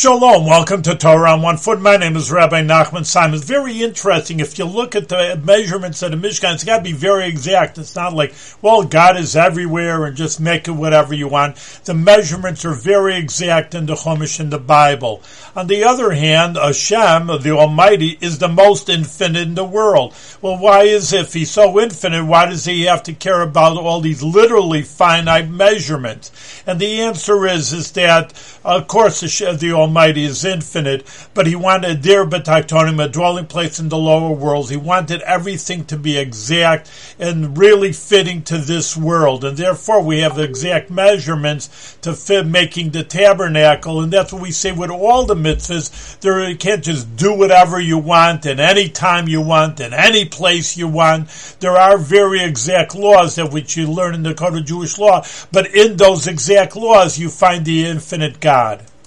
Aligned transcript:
Shalom, 0.00 0.46
welcome 0.46 0.80
to 0.80 0.94
Torah 0.94 1.32
on 1.32 1.42
One 1.42 1.58
Foot. 1.58 1.78
My 1.78 1.98
name 1.98 2.16
is 2.16 2.32
Rabbi 2.32 2.62
Nachman 2.62 3.04
Simon. 3.04 3.34
It's 3.34 3.44
very 3.44 3.82
interesting. 3.82 4.40
If 4.40 4.58
you 4.58 4.64
look 4.64 4.96
at 4.96 5.10
the 5.10 5.38
measurements 5.44 6.00
of 6.00 6.12
the 6.12 6.16
Mishkan, 6.16 6.54
it's 6.54 6.64
got 6.64 6.78
to 6.78 6.82
be 6.82 6.94
very 6.94 7.28
exact. 7.28 7.76
It's 7.76 7.94
not 7.94 8.14
like, 8.14 8.34
well, 8.62 8.82
God 8.82 9.18
is 9.18 9.36
everywhere 9.36 10.06
and 10.06 10.16
just 10.16 10.40
make 10.40 10.66
it 10.66 10.70
whatever 10.70 11.12
you 11.12 11.28
want. 11.28 11.56
The 11.84 11.92
measurements 11.92 12.64
are 12.64 12.72
very 12.72 13.16
exact 13.16 13.74
in 13.74 13.84
the 13.84 13.94
Chumash 13.94 14.40
and 14.40 14.50
the 14.50 14.58
Bible. 14.58 15.22
On 15.54 15.66
the 15.66 15.84
other 15.84 16.12
hand, 16.12 16.56
Hashem, 16.56 17.26
the 17.26 17.50
Almighty, 17.50 18.16
is 18.22 18.38
the 18.38 18.48
most 18.48 18.88
infinite 18.88 19.42
in 19.42 19.54
the 19.54 19.64
world. 19.64 20.14
Well, 20.40 20.56
why 20.56 20.84
is 20.84 21.12
if 21.12 21.34
he's 21.34 21.50
so 21.50 21.78
infinite, 21.78 22.24
why 22.24 22.46
does 22.46 22.64
he 22.64 22.84
have 22.84 23.02
to 23.02 23.12
care 23.12 23.42
about 23.42 23.76
all 23.76 24.00
these 24.00 24.22
literally 24.22 24.80
finite 24.80 25.50
measurements? 25.50 26.32
And 26.66 26.80
the 26.80 27.02
answer 27.02 27.46
is, 27.46 27.74
is 27.74 27.92
that, 27.92 28.32
of 28.64 28.86
course, 28.86 29.20
the 29.20 29.72
Almighty 29.74 29.89
is 29.96 30.44
infinite, 30.44 31.04
but 31.34 31.46
he 31.46 31.56
wanted 31.56 32.02
dirah 32.02 32.28
B'Tachtonim, 32.28 33.04
a 33.04 33.08
dwelling 33.08 33.46
place 33.46 33.78
in 33.78 33.88
the 33.88 33.98
lower 33.98 34.32
worlds. 34.32 34.70
He 34.70 34.76
wanted 34.76 35.22
everything 35.22 35.84
to 35.86 35.96
be 35.96 36.18
exact 36.18 36.90
and 37.18 37.56
really 37.56 37.92
fitting 37.92 38.42
to 38.44 38.58
this 38.58 38.96
world. 38.96 39.44
And 39.44 39.56
therefore 39.56 40.02
we 40.02 40.20
have 40.20 40.38
exact 40.38 40.90
measurements 40.90 41.96
to 42.02 42.14
fit 42.14 42.46
making 42.46 42.90
the 42.90 43.04
tabernacle. 43.04 44.00
And 44.00 44.12
that's 44.12 44.32
what 44.32 44.42
we 44.42 44.50
say 44.50 44.72
with 44.72 44.90
all 44.90 45.26
the 45.26 45.34
mitzvahs. 45.34 46.18
There, 46.20 46.48
you 46.48 46.56
can't 46.56 46.84
just 46.84 47.16
do 47.16 47.34
whatever 47.34 47.80
you 47.80 47.98
want 47.98 48.46
and 48.46 48.60
any 48.60 48.88
time 48.88 49.28
you 49.28 49.40
want 49.40 49.80
and 49.80 49.94
any 49.94 50.24
place 50.24 50.76
you 50.76 50.88
want. 50.88 51.28
There 51.60 51.76
are 51.76 51.98
very 51.98 52.42
exact 52.42 52.94
laws 52.94 53.34
that 53.36 53.52
which 53.52 53.76
you 53.76 53.90
learn 53.90 54.14
in 54.14 54.22
the 54.22 54.34
Code 54.34 54.56
of 54.56 54.64
Jewish 54.64 54.98
law, 54.98 55.24
but 55.52 55.74
in 55.74 55.96
those 55.96 56.26
exact 56.26 56.76
laws 56.76 57.18
you 57.18 57.28
find 57.28 57.64
the 57.64 57.86
infinite 57.86 58.40
God. 58.40 58.84